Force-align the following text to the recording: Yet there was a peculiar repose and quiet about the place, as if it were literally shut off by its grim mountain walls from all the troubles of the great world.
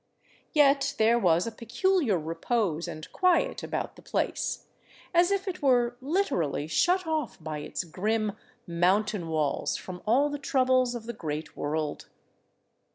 Yet 0.51 0.95
there 0.97 1.19
was 1.19 1.45
a 1.45 1.51
peculiar 1.51 2.17
repose 2.17 2.87
and 2.87 3.07
quiet 3.13 3.61
about 3.61 3.95
the 3.95 4.01
place, 4.01 4.65
as 5.13 5.29
if 5.29 5.47
it 5.47 5.61
were 5.61 5.95
literally 6.01 6.65
shut 6.65 7.05
off 7.05 7.37
by 7.39 7.59
its 7.59 7.83
grim 7.83 8.31
mountain 8.65 9.27
walls 9.27 9.77
from 9.77 10.01
all 10.07 10.29
the 10.31 10.39
troubles 10.39 10.95
of 10.95 11.05
the 11.05 11.13
great 11.13 11.55
world. 11.55 12.07